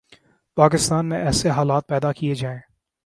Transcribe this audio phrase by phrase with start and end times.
[0.57, 2.59] پاکستان میں ایسے حالات پیدا کئیے جائیں